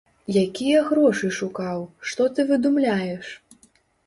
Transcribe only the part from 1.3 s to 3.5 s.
шукаў, што ты выдумляеш!